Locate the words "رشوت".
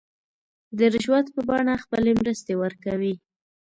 0.93-1.25